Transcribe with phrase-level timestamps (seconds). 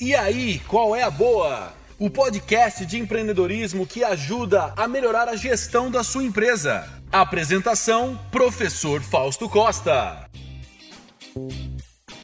[0.00, 1.72] E aí, qual é a boa?
[2.00, 6.84] O podcast de empreendedorismo que ajuda a melhorar a gestão da sua empresa.
[7.12, 10.28] Apresentação: Professor Fausto Costa.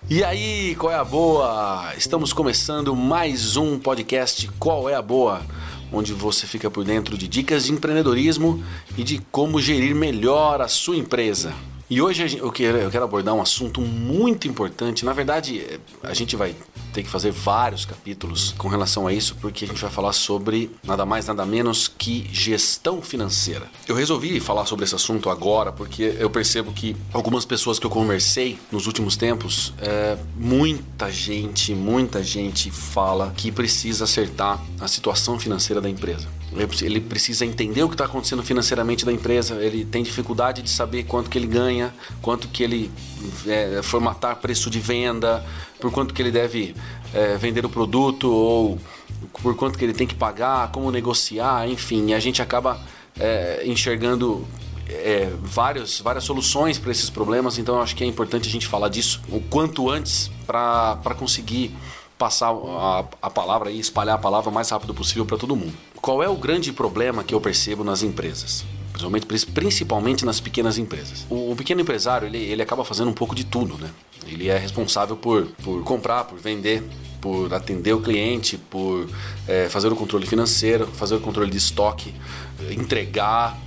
[0.08, 1.94] E aí, qual é a boa?
[1.96, 5.40] Estamos começando mais um podcast Qual é a Boa?
[5.92, 8.64] Onde você fica por dentro de dicas de empreendedorismo
[8.98, 11.54] e de como gerir melhor a sua empresa.
[11.90, 15.04] E hoje eu quero, eu quero abordar um assunto muito importante.
[15.04, 16.54] Na verdade, a gente vai
[16.92, 20.70] ter que fazer vários capítulos com relação a isso, porque a gente vai falar sobre
[20.84, 23.68] nada mais, nada menos que gestão financeira.
[23.88, 27.90] Eu resolvi falar sobre esse assunto agora porque eu percebo que algumas pessoas que eu
[27.90, 35.40] conversei nos últimos tempos, é, muita gente, muita gente fala que precisa acertar a situação
[35.40, 36.28] financeira da empresa.
[36.82, 41.04] Ele precisa entender o que está acontecendo financeiramente da empresa, ele tem dificuldade de saber
[41.04, 42.90] quanto que ele ganha, quanto que ele
[43.46, 45.44] é, formatar preço de venda,
[45.78, 46.74] por quanto que ele deve
[47.14, 48.78] é, vender o produto ou
[49.42, 52.80] por quanto que ele tem que pagar, como negociar, enfim, a gente acaba
[53.18, 54.44] é, enxergando
[54.88, 59.22] é, várias soluções para esses problemas, então acho que é importante a gente falar disso
[59.28, 61.74] o quanto antes para conseguir
[62.18, 65.72] passar a, a palavra e espalhar a palavra o mais rápido possível para todo mundo.
[66.00, 68.64] Qual é o grande problema que eu percebo nas empresas?
[69.54, 71.26] Principalmente, nas pequenas empresas.
[71.30, 73.90] O, o, pequeno empresário, ele, ele acaba fazendo um pouco de tudo, né?
[74.26, 76.82] Ele é responsável por, por comprar, por vender,
[77.20, 79.08] por atender o cliente, por
[79.48, 82.14] é, fazer o controle financeiro, fazer o controle de estoque,
[82.70, 83.58] entregar,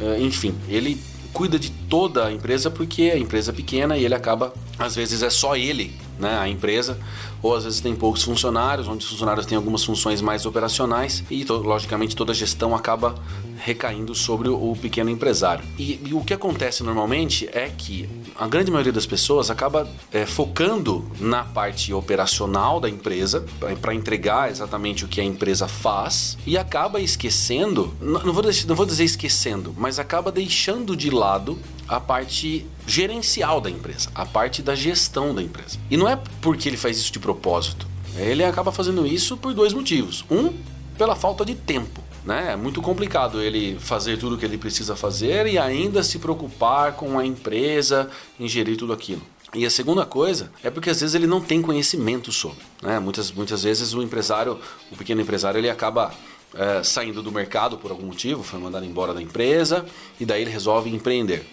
[0.00, 1.00] é, enfim, ele
[1.32, 5.22] cuida de toda a empresa porque a empresa é pequena e ele acaba, às vezes
[5.22, 6.98] é só ele né, a empresa,
[7.42, 11.44] ou às vezes tem poucos funcionários, onde os funcionários têm algumas funções mais operacionais e,
[11.44, 13.14] logicamente, toda a gestão acaba
[13.58, 15.64] recaindo sobre o pequeno empresário.
[15.78, 20.26] E, e o que acontece normalmente é que a grande maioria das pessoas acaba é,
[20.26, 23.44] focando na parte operacional da empresa
[23.80, 28.86] para entregar exatamente o que a empresa faz e acaba esquecendo, não vou, não vou
[28.86, 34.74] dizer esquecendo, mas acaba deixando de lado a parte gerencial da empresa, a parte da
[34.74, 35.78] gestão da empresa.
[35.90, 37.88] E não é porque ele faz isso de propósito.
[38.16, 40.24] Ele acaba fazendo isso por dois motivos.
[40.30, 40.52] Um,
[40.96, 42.00] pela falta de tempo.
[42.24, 42.52] Né?
[42.52, 46.92] É muito complicado ele fazer tudo o que ele precisa fazer e ainda se preocupar
[46.92, 49.22] com a empresa, ingerir tudo aquilo.
[49.54, 52.64] E a segunda coisa é porque às vezes ele não tem conhecimento sobre.
[52.80, 52.98] Né?
[53.00, 54.58] Muitas, muitas vezes o empresário,
[54.92, 56.12] o pequeno empresário, ele acaba
[56.54, 59.84] é, saindo do mercado por algum motivo, foi mandado embora da empresa
[60.20, 61.44] e daí ele resolve empreender.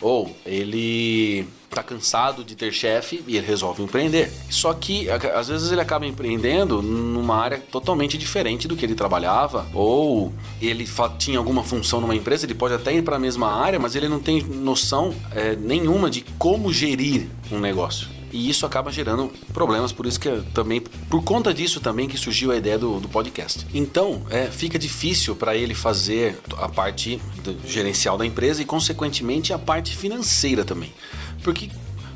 [0.00, 4.30] Ou ele está cansado de ter chefe e ele resolve empreender.
[4.50, 9.66] Só que às vezes ele acaba empreendendo numa área totalmente diferente do que ele trabalhava,
[9.72, 10.86] ou ele
[11.18, 14.08] tinha alguma função numa empresa, ele pode até ir para a mesma área, mas ele
[14.08, 19.92] não tem noção é, nenhuma de como gerir um negócio e isso acaba gerando problemas,
[19.92, 23.66] por isso que também, por conta disso também que surgiu a ideia do, do podcast.
[23.74, 27.20] Então, é, fica difícil para ele fazer a parte
[27.66, 30.92] gerencial da empresa e, consequentemente, a parte financeira também.
[31.42, 31.70] Porque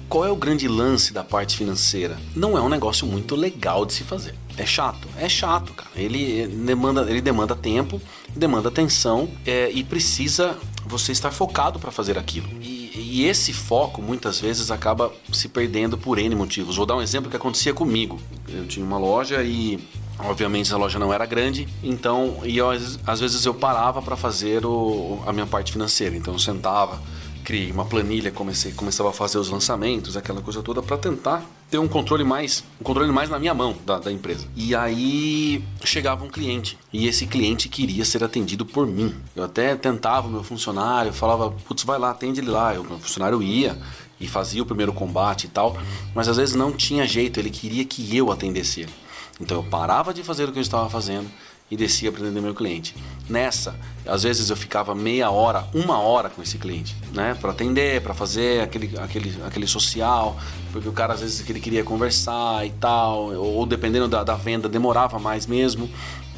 [0.09, 2.19] qual é o grande lance da parte financeira?
[2.37, 4.35] Não é um negócio muito legal de se fazer.
[4.57, 5.09] É chato?
[5.19, 5.91] É chato, cara.
[5.97, 8.01] Ele demanda, ele demanda tempo,
[8.35, 12.49] demanda atenção é, e precisa você estar focado para fazer aquilo.
[12.63, 12.74] E
[13.15, 16.75] e esse foco muitas vezes acaba se perdendo por N motivos.
[16.75, 18.19] Vou dar um exemplo que acontecia comigo.
[18.49, 19.79] Eu tinha uma loja e
[20.17, 24.65] Obviamente a loja não era grande, então e eu, às vezes eu parava para fazer
[24.65, 26.17] o, a minha parte financeira.
[26.17, 27.03] Então eu sentava,
[27.45, 31.79] criei uma planilha, comecei, começava a fazer os lançamentos, aquela coisa toda para tentar ter
[31.79, 34.47] um controle mais, um controle mais na minha mão da, da, empresa.
[34.57, 39.15] E aí chegava um cliente e esse cliente queria ser atendido por mim.
[39.37, 42.73] Eu até tentava o meu funcionário, falava, putz, vai lá, atende ele lá.
[42.73, 43.79] O meu funcionário ia
[44.19, 45.77] e fazia o primeiro combate e tal,
[46.15, 48.93] mas às vezes não tinha jeito, ele queria que eu atendesse ele.
[49.41, 51.29] Então eu parava de fazer o que eu estava fazendo
[51.71, 52.95] e descia para atender meu cliente.
[53.29, 53.75] Nessa,
[54.07, 57.37] às vezes eu ficava meia hora, uma hora com esse cliente, né?
[57.41, 60.37] Para atender, para fazer aquele, aquele, aquele social,
[60.73, 64.69] porque o cara às vezes ele queria conversar e tal, ou dependendo da, da venda
[64.69, 65.89] demorava mais mesmo.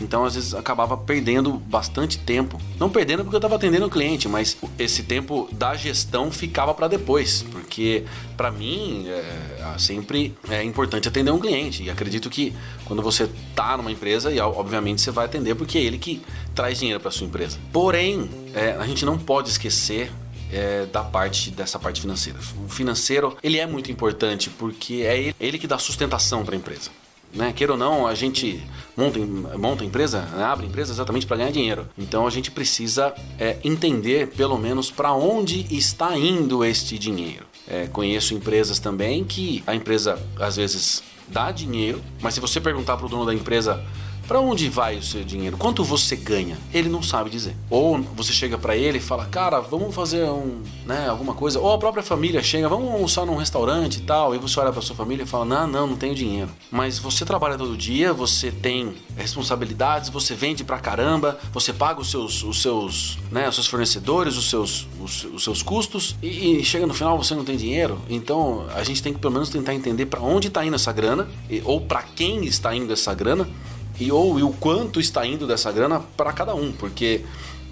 [0.00, 2.60] Então, às vezes, acabava perdendo bastante tempo.
[2.78, 6.88] Não perdendo porque eu estava atendendo o cliente, mas esse tempo da gestão ficava para
[6.88, 7.43] depois.
[7.50, 8.04] Porque,
[8.37, 11.82] para mim, é, sempre é importante atender um cliente.
[11.82, 12.54] E acredito que
[12.84, 16.22] quando você está numa empresa, e obviamente você vai atender porque é ele que
[16.54, 17.58] traz dinheiro para sua empresa.
[17.72, 20.10] Porém, é, a gente não pode esquecer
[20.52, 22.38] é, da parte dessa parte financeira.
[22.64, 26.58] O financeiro ele é muito importante porque é ele, ele que dá sustentação para a
[26.58, 26.90] empresa.
[27.37, 27.53] Né?
[27.53, 28.62] Queira ou não, a gente
[28.97, 29.19] monta,
[29.59, 30.43] monta empresa, né?
[30.43, 31.87] abre empresa exatamente para ganhar dinheiro.
[31.97, 37.44] Então a gente precisa é, entender pelo menos para onde está indo este dinheiro.
[37.69, 42.97] É, conheço empresas também que a empresa às vezes dá dinheiro, mas se você perguntar
[42.97, 43.85] para o dono da empresa
[44.26, 45.56] para onde vai o seu dinheiro?
[45.56, 46.58] Quanto você ganha?
[46.73, 47.56] Ele não sabe dizer.
[47.70, 51.61] Ou você chega para ele e fala, cara, vamos fazer um, né, alguma coisa.
[51.61, 54.34] Ou a própria família chega, vamos almoçar num restaurante e tal.
[54.34, 56.50] E você olha para sua família e fala, não, não, não tenho dinheiro.
[56.70, 62.11] Mas você trabalha todo dia, você tem responsabilidades, você vende pra caramba, você paga os
[62.11, 66.64] seus, os seus, né, os seus fornecedores, os seus, os, os seus custos e, e,
[66.64, 68.00] chega no final você não tem dinheiro.
[68.08, 71.29] Então a gente tem que pelo menos tentar entender para onde está indo essa grana
[71.64, 73.49] ou para quem está indo essa grana
[73.98, 77.25] e ou e o quanto está indo dessa grana para cada um, porque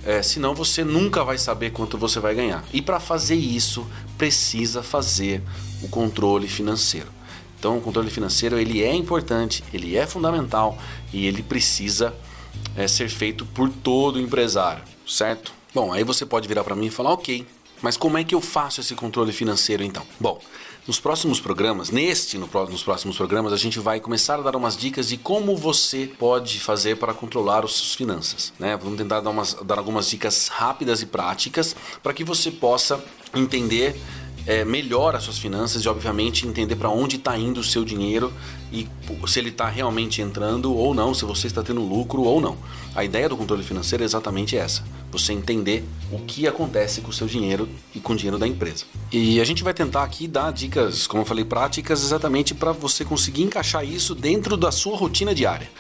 [0.05, 2.65] é, senão você nunca vai saber quanto você vai ganhar.
[2.73, 3.87] E para fazer isso,
[4.19, 5.43] precisa fazer
[5.83, 7.09] o controle financeiro.
[7.59, 10.77] Então, o controle financeiro ele é importante, ele é fundamental
[11.13, 12.15] e ele precisa
[12.77, 15.53] é, ser feito por todo empresário, certo?
[15.75, 17.47] Bom, aí você pode virar para mim e falar, ok,
[17.81, 20.03] mas como é que eu faço esse controle financeiro então?
[20.21, 20.41] Bom,
[20.87, 24.77] nos próximos programas, neste, no, nos próximos programas, a gente vai começar a dar umas
[24.77, 28.53] dicas de como você pode fazer para controlar as suas finanças.
[28.59, 28.77] Né?
[28.77, 33.03] Vamos tentar dar, umas, dar algumas dicas rápidas e práticas para que você possa
[33.35, 33.97] entender
[34.47, 34.65] é,
[35.15, 38.33] as suas finanças e, obviamente, entender para onde está indo o seu dinheiro
[38.73, 38.89] e
[39.27, 42.57] se ele está realmente entrando ou não, se você está tendo lucro ou não.
[42.95, 47.13] A ideia do controle financeiro é exatamente essa: você entender o que acontece com o
[47.13, 48.85] seu dinheiro e com o dinheiro da empresa.
[49.13, 53.05] E a gente vai tentar aqui dar dicas, como eu falei, práticas exatamente para você
[53.05, 55.71] conseguir encaixar isso dentro da sua rotina diária,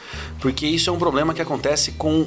[0.40, 2.26] porque isso é um problema que acontece com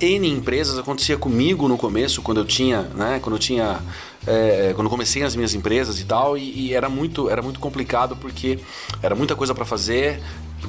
[0.00, 3.80] N empresas, acontecia comigo no começo, quando eu tinha, né, quando eu tinha
[4.26, 8.16] é, quando comecei as minhas empresas e tal, e, e, era muito era muito complicado
[8.16, 8.58] porque
[9.02, 10.20] era muita coisa para fazer,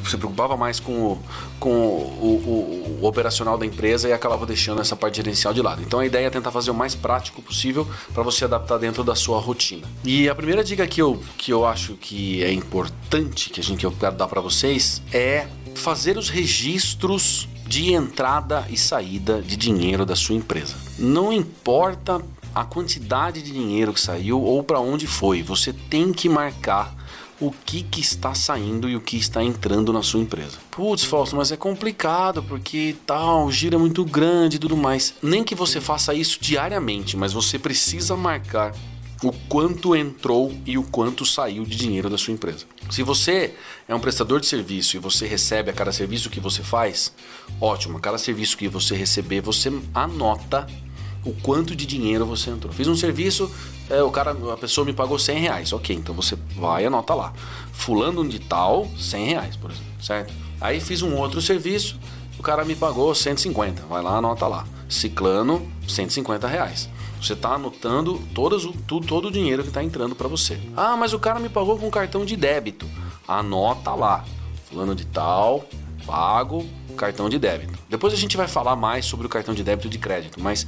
[0.05, 1.23] se preocupava mais com, o,
[1.59, 5.81] com o, o, o, operacional da empresa e acabava deixando essa parte gerencial de lado.
[5.81, 9.15] Então a ideia é tentar fazer o mais prático possível para você adaptar dentro da
[9.15, 9.87] sua rotina.
[10.03, 13.79] E a primeira dica que eu, que eu acho que é importante, que a gente
[13.79, 19.55] que eu quero dar para vocês, é fazer os registros de entrada e saída de
[19.55, 20.75] dinheiro da sua empresa.
[20.97, 22.21] Não importa
[22.53, 26.95] a quantidade de dinheiro que saiu ou para onde foi, você tem que marcar
[27.39, 30.57] o que, que está saindo e o que está entrando na sua empresa.
[30.71, 35.13] Putz, Fausto, mas é complicado porque tal, o giro é muito grande e tudo mais.
[35.21, 38.73] Nem que você faça isso diariamente, mas você precisa marcar
[39.23, 42.65] o quanto entrou e o quanto saiu de dinheiro da sua empresa.
[42.89, 43.53] Se você
[43.87, 47.13] é um prestador de serviço e você recebe a cada serviço que você faz,
[47.59, 50.67] ótimo, a cada serviço que você receber, você anota
[51.23, 52.71] o quanto de dinheiro você entrou.
[52.71, 53.51] Fiz um serviço,
[53.89, 57.13] é, o cara, a pessoa me pagou 100 reais, ok, então você vai e anota
[57.15, 57.33] lá.
[57.71, 60.33] Fulano de tal, 100 reais, por exemplo, certo?
[60.61, 61.99] Aí fiz um outro serviço,
[62.37, 64.67] o cara me pagou 150, vai lá, anota lá.
[64.87, 66.89] Ciclano, 150 reais.
[67.25, 70.59] Você está anotando todas, todo o dinheiro que está entrando para você.
[70.77, 72.87] Ah, mas o cara me pagou com cartão de débito.
[73.27, 74.23] Anota lá.
[74.69, 75.65] Fulano de tal,
[76.05, 76.63] pago,
[76.95, 77.73] cartão de débito.
[77.89, 80.67] Depois a gente vai falar mais sobre o cartão de débito e de crédito, mas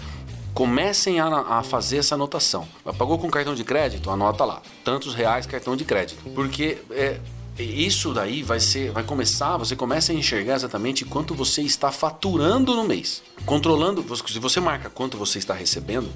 [0.55, 2.67] comecem a, a, fazer essa anotação.
[2.97, 4.09] Pagou com cartão de crédito?
[4.09, 4.59] Anota lá.
[4.83, 6.23] Tantos reais cartão de crédito.
[6.31, 7.19] Porque é,
[7.63, 12.75] isso daí vai ser, vai começar, você começa a enxergar exatamente quanto você está faturando
[12.75, 13.23] no mês.
[13.45, 16.09] Controlando, se você marca quanto você está recebendo,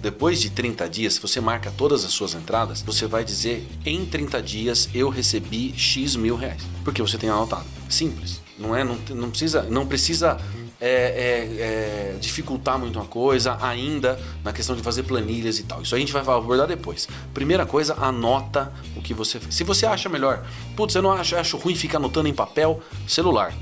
[0.00, 4.06] depois de 30 dias, se você marca todas as suas entradas, você vai dizer em
[4.06, 6.62] 30 dias eu recebi X mil reais.
[6.84, 7.66] Porque você tem anotado.
[7.88, 8.40] Simples.
[8.58, 8.82] Não é?
[8.82, 10.40] Não, não precisa, não precisa
[10.80, 15.82] é, é, é, dificultar muito a coisa ainda na questão de fazer planilhas e tal.
[15.82, 17.08] Isso a gente vai abordar depois.
[17.34, 19.54] Primeira coisa, anota o que você fez.
[19.54, 20.44] Se você acha melhor,
[20.76, 23.52] putz, eu não acho, acho ruim ficar anotando em papel, celular.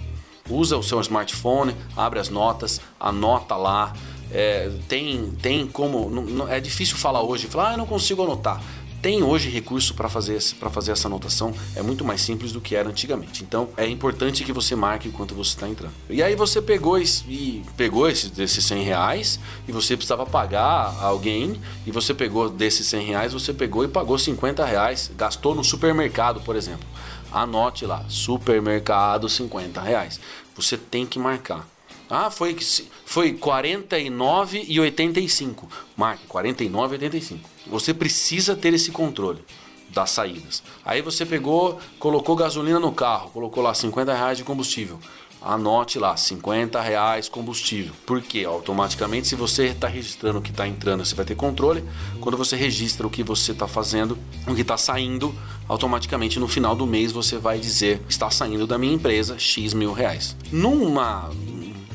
[0.48, 3.92] Usa o seu smartphone, abre as notas, anota lá.
[4.30, 6.10] É, tem, tem como.
[6.10, 8.60] Não, não, é difícil falar hoje, falar, ah, eu não consigo anotar
[9.02, 12.88] tem hoje recurso para fazer, fazer essa anotação, é muito mais simples do que era
[12.88, 13.42] antigamente.
[13.42, 15.94] Então é importante que você marque enquanto você está entrando.
[16.08, 20.96] E aí você pegou esse, e pegou esse, desses 100 reais e você precisava pagar
[21.00, 25.64] alguém e você pegou desses 100 reais, você pegou e pagou 50 reais, gastou no
[25.64, 26.86] supermercado, por exemplo.
[27.32, 30.20] Anote lá, supermercado 50 reais.
[30.54, 31.66] Você tem que marcar.
[32.08, 32.56] Ah, foi,
[33.04, 35.68] foi 49 e 85.
[35.96, 37.55] Marque 49 e 85.
[37.68, 39.44] Você precisa ter esse controle
[39.90, 40.62] das saídas.
[40.84, 44.98] Aí você pegou, colocou gasolina no carro, colocou lá 50 reais de combustível.
[45.40, 47.94] Anote lá, 50 reais combustível.
[48.04, 51.84] Porque automaticamente, se você está registrando o que está entrando, você vai ter controle.
[52.20, 55.34] Quando você registra o que você está fazendo, o que está saindo,
[55.68, 59.92] automaticamente no final do mês você vai dizer: está saindo da minha empresa X mil
[59.92, 60.36] reais.
[60.50, 61.30] Numa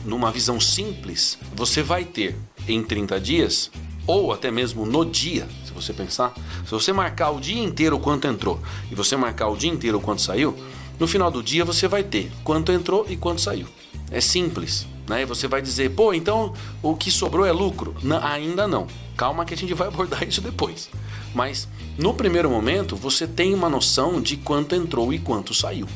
[0.06, 2.36] numa visão simples, você vai ter
[2.68, 3.72] em 30 dias,
[4.08, 6.34] ou até mesmo no dia, se você pensar,
[6.65, 8.60] se você marcar o dia inteiro quanto entrou
[8.91, 10.55] e você marcar o dia inteiro quanto saiu,
[11.01, 13.65] No final do dia você vai ter quanto entrou e quanto saiu.
[14.12, 15.25] É simples, né?
[15.25, 17.96] Você vai dizer, pô, então o que sobrou é lucro?
[18.22, 18.86] Ainda não.
[19.17, 20.91] Calma que a gente vai abordar isso depois.
[21.34, 21.67] Mas
[21.98, 25.88] no primeiro momento você tem uma noção de quanto entrou e quanto saiu.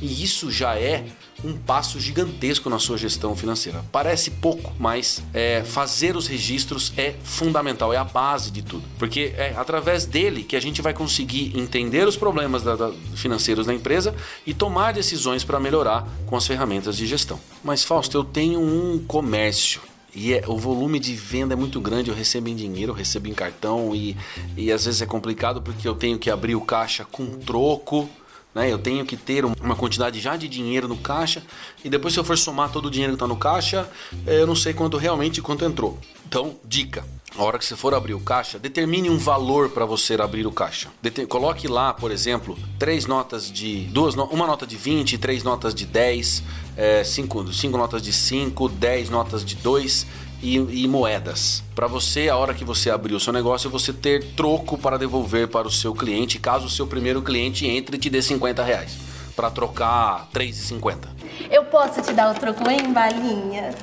[0.00, 1.04] E isso já é
[1.44, 3.84] um passo gigantesco na sua gestão financeira.
[3.92, 8.84] Parece pouco, mas é, fazer os registros é fundamental, é a base de tudo.
[8.98, 13.66] Porque é através dele que a gente vai conseguir entender os problemas da, da, financeiros
[13.66, 14.14] da empresa
[14.46, 17.38] e tomar decisões para melhorar com as ferramentas de gestão.
[17.62, 19.80] Mas, Fausto, eu tenho um comércio
[20.14, 23.28] e é, o volume de venda é muito grande, eu recebo em dinheiro, eu recebo
[23.28, 24.16] em cartão e,
[24.56, 28.08] e às vezes é complicado porque eu tenho que abrir o caixa com troco
[28.54, 28.70] né?
[28.72, 31.42] Eu tenho que ter uma quantidade já de dinheiro no caixa
[31.84, 33.88] e depois se eu for somar todo o dinheiro que está no caixa,
[34.26, 35.98] é, eu não sei quanto realmente quanto entrou.
[36.26, 37.04] Então, dica:
[37.36, 40.52] a hora que você for abrir o caixa, determine um valor para você abrir o
[40.52, 40.88] caixa.
[41.00, 45.42] Deter coloque lá, por exemplo, três notas de duas, no uma nota de 20, três
[45.42, 46.42] notas de 10,
[46.76, 50.06] é, cinco, cinco notas de 5, 10 notas de 2
[50.42, 51.62] e, e moedas.
[51.74, 55.48] Para você, a hora que você abrir o seu negócio, você ter troco para devolver
[55.48, 58.96] para o seu cliente, caso o seu primeiro cliente entre e te dê 50 reais.
[59.34, 61.08] Para trocar 3,50.
[61.50, 63.74] Eu posso te dar o troco em balinha?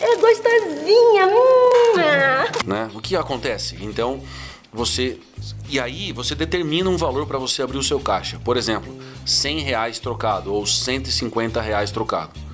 [0.00, 1.26] É gostosinha!
[1.26, 2.66] Hum.
[2.66, 2.90] Né?
[2.94, 3.76] O que acontece?
[3.80, 4.22] Então,
[4.72, 5.18] você
[5.68, 8.40] e aí você determina um valor para você abrir o seu caixa.
[8.44, 12.49] Por exemplo, 100 reais trocado ou 150 reais trocado.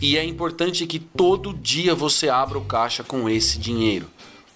[0.00, 4.06] E é importante que todo dia você abra o caixa com esse dinheiro,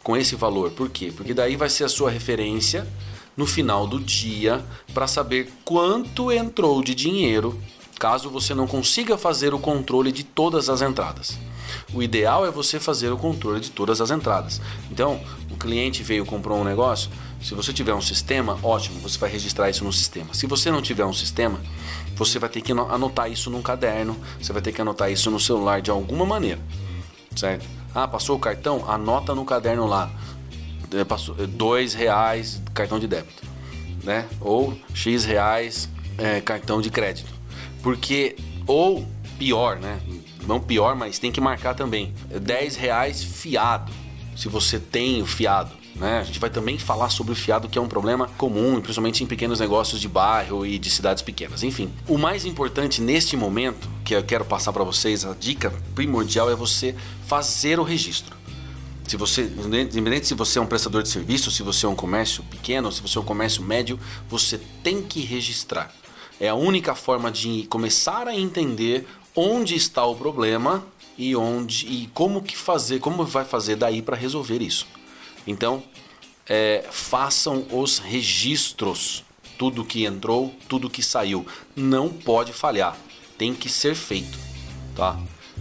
[0.02, 0.70] com esse valor.
[0.70, 1.12] Por quê?
[1.14, 2.88] Porque daí vai ser a sua referência
[3.36, 7.60] no final do dia para saber quanto entrou de dinheiro,
[7.98, 11.36] caso você não consiga fazer o controle de todas as entradas.
[11.92, 14.60] O ideal é você fazer o controle de todas as entradas.
[14.90, 15.20] Então,
[15.54, 19.70] o cliente veio comprou um negócio, se você tiver um sistema, ótimo, você vai registrar
[19.70, 20.34] isso no sistema.
[20.34, 21.60] Se você não tiver um sistema,
[22.16, 25.40] você vai ter que anotar isso num caderno, você vai ter que anotar isso no
[25.40, 26.60] celular de alguma maneira,
[27.34, 27.66] certo?
[27.94, 28.84] Ah, passou o cartão?
[28.90, 30.10] Anota no caderno lá.
[30.92, 33.42] É, passou é, dois reais cartão de débito,
[34.02, 34.26] né?
[34.40, 37.32] Ou x reais é, cartão de crédito,
[37.82, 39.06] porque ou
[39.38, 40.00] pior, né?
[40.46, 42.12] Não pior, mas tem que marcar também.
[42.28, 43.90] 10 reais fiado,
[44.36, 45.72] se você tem o fiado.
[45.94, 46.18] Né?
[46.18, 49.26] A gente vai também falar sobre o fiado, que é um problema comum, principalmente em
[49.26, 51.62] pequenos negócios de bairro e de cidades pequenas.
[51.62, 56.50] Enfim, o mais importante neste momento, que eu quero passar para vocês, a dica primordial
[56.50, 56.94] é você
[57.26, 58.36] fazer o registro.
[59.06, 62.42] Se você, independente se você é um prestador de serviço, se você é um comércio
[62.44, 65.92] pequeno, se você é um comércio médio, você tem que registrar.
[66.40, 70.84] É a única forma de começar a entender onde está o problema
[71.16, 74.86] e onde e como que fazer, como vai fazer daí para resolver isso.
[75.46, 75.82] Então,
[76.48, 79.24] é, façam os registros,
[79.58, 81.46] tudo que entrou, tudo que saiu.
[81.76, 82.96] Não pode falhar,
[83.38, 84.38] tem que ser feito,
[84.94, 85.18] tá?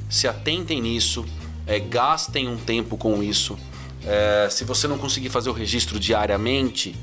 [0.10, 1.25] Se atentem nisso,
[1.65, 3.57] é, gastem um tempo com isso.
[4.05, 6.95] É, se você não conseguir fazer o registro diariamente,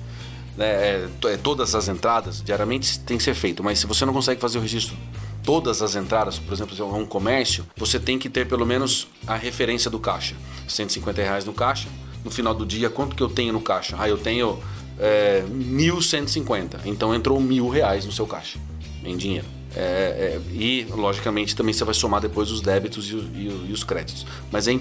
[0.56, 4.12] né, é, é, todas as entradas diariamente tem que ser feito, mas se você não
[4.12, 4.96] consegue fazer o registro
[5.42, 9.08] todas as entradas, por exemplo, se é um comércio, você tem que ter pelo menos
[9.26, 10.34] a referência do caixa,
[10.68, 11.88] 150 reais no caixa,
[12.24, 13.96] no final do dia, quanto que eu tenho no caixa?
[13.98, 14.58] Ah, eu tenho
[14.98, 16.80] é, 1.150.
[16.84, 18.58] Então entrou mil reais no seu caixa,
[19.02, 19.46] em dinheiro.
[19.74, 23.84] É, é, e, logicamente, também você vai somar depois os débitos e, e, e os
[23.84, 24.26] créditos.
[24.50, 24.72] Mas é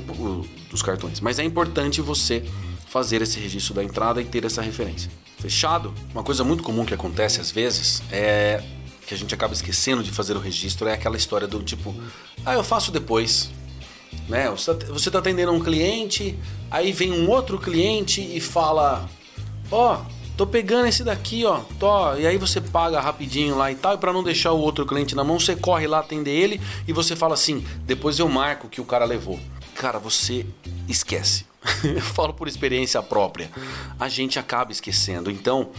[0.74, 1.22] os cartões.
[1.22, 2.44] Mas é importante você
[2.88, 5.12] fazer esse registro da entrada e ter essa referência.
[5.38, 5.94] Fechado?
[6.12, 8.62] Uma coisa muito comum que acontece às vezes é
[9.10, 11.96] que a gente acaba esquecendo de fazer o registro é aquela história do tipo,
[12.46, 13.50] ah, eu faço depois.
[14.28, 14.48] Né?
[14.52, 16.38] Você está tá atendendo um cliente,
[16.70, 19.10] aí vem um outro cliente e fala:
[19.72, 20.06] Ó, oh,
[20.38, 23.98] tô pegando esse daqui, ó, tô, e aí você paga rapidinho lá e tal, e
[23.98, 27.16] para não deixar o outro cliente na mão, você corre lá atender ele e você
[27.16, 29.40] fala assim: depois eu marco que o cara levou.
[29.74, 30.46] Cara, você
[30.88, 31.48] esquece.
[31.84, 33.50] eu falo por experiência própria.
[34.00, 35.32] A gente acaba esquecendo.
[35.32, 35.72] Então,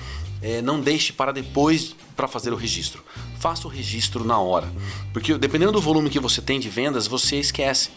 [0.42, 3.04] é, não deixe para depois para fazer o registro.
[3.38, 4.70] Faça o registro na hora.
[5.12, 7.90] Porque dependendo do volume que você tem de vendas, você esquece.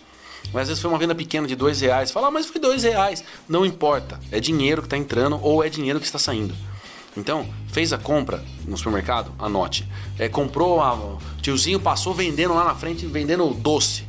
[0.51, 2.11] Mas às vezes foi uma venda pequena de dois reais.
[2.11, 3.23] Fala, ah, mas foi dois reais.
[3.47, 4.19] Não importa.
[4.31, 6.53] É dinheiro que está entrando ou é dinheiro que está saindo.
[7.15, 9.31] Então, fez a compra no supermercado?
[9.37, 9.87] Anote.
[10.17, 14.05] É, comprou, a, tiozinho passou vendendo lá na frente, vendendo doce.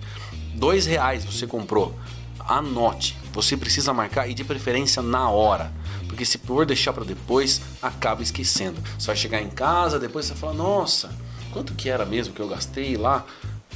[0.54, 1.94] Dois reais você comprou.
[2.40, 3.16] Anote.
[3.32, 5.72] Você precisa marcar e de preferência na hora.
[6.14, 8.80] Porque se for deixar para depois, acaba esquecendo.
[8.96, 11.12] Você vai chegar em casa, depois você fala, nossa,
[11.52, 13.26] quanto que era mesmo que eu gastei lá?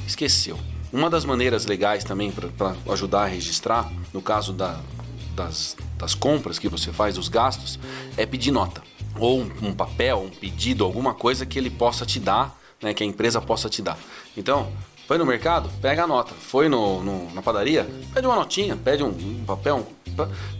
[0.07, 0.57] Esqueceu.
[0.93, 4.79] Uma das maneiras legais também para ajudar a registrar, no caso da,
[5.35, 7.77] das, das compras que você faz, dos gastos,
[8.15, 8.81] é pedir nota.
[9.19, 13.03] Ou um, um papel, um pedido, alguma coisa que ele possa te dar né, que
[13.03, 13.97] a empresa possa te dar.
[14.37, 14.71] Então,
[15.09, 16.35] foi no mercado, pega a nota.
[16.35, 19.87] Foi no, no na padaria, pede uma notinha, pede um, um, papel.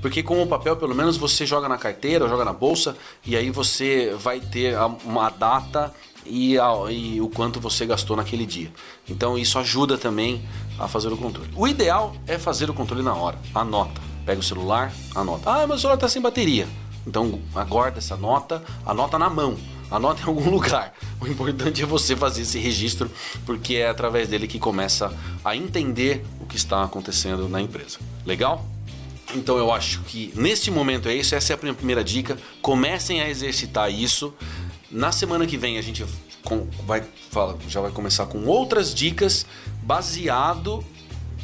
[0.02, 3.52] Porque com o papel, pelo menos, você joga na carteira, joga na bolsa e aí
[3.52, 4.76] você vai ter
[5.06, 5.94] uma data
[6.26, 8.72] e, a, e, o quanto você gastou naquele dia.
[9.08, 10.44] Então isso ajuda também
[10.80, 11.52] a fazer o controle.
[11.56, 13.38] O ideal é fazer o controle na hora.
[13.54, 14.02] Anota.
[14.26, 15.48] Pega o celular, anota.
[15.48, 16.68] Ah, meu celular está sem bateria.
[17.06, 19.56] Então aguarda essa nota, anota na mão
[19.92, 20.94] Anota em algum lugar.
[21.20, 23.10] O importante é você fazer esse registro,
[23.46, 28.00] porque é através dele que começa a entender o que está acontecendo na empresa.
[28.26, 28.66] Legal?
[29.36, 32.38] Então eu acho que nesse momento é isso, essa é a primeira dica.
[32.62, 34.34] Comecem a exercitar isso.
[34.90, 36.04] Na semana que vem a gente
[36.86, 37.04] vai
[37.68, 39.46] já vai começar com outras dicas
[39.84, 40.84] baseado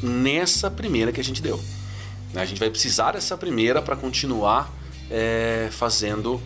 [0.02, 1.62] nessa primeira que a gente deu.
[2.34, 4.72] A gente vai precisar dessa primeira para continuar
[5.10, 6.40] é, fazendo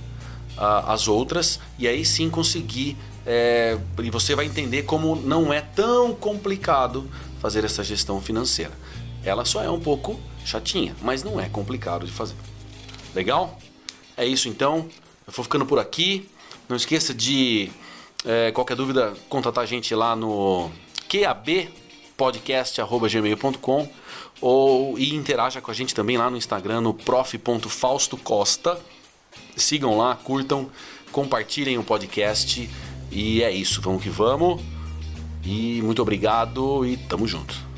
[0.61, 2.97] as outras e aí sim conseguir.
[3.27, 7.09] É, e você vai entender como não é tão complicado
[7.41, 8.73] fazer essa gestão financeira.
[9.25, 12.35] Ela só é um pouco chatinha, mas não é complicado de fazer.
[13.15, 13.59] Legal?
[14.17, 14.89] É isso então.
[15.27, 16.29] Eu vou ficando por aqui.
[16.69, 17.71] Não esqueça de
[18.25, 20.71] é, qualquer dúvida contatar a gente lá no
[21.09, 23.89] qabpodcast@gmail.com
[24.41, 28.81] ou e interaja com a gente também lá no Instagram no prof.faustocosta.
[29.57, 30.71] Sigam lá, curtam,
[31.13, 32.69] compartilhem o podcast.
[33.11, 34.61] E é isso, vamos que vamos.
[35.45, 37.70] E muito obrigado e tamo junto.